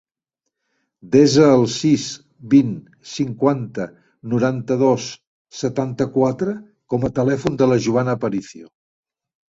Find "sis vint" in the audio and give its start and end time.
1.73-2.71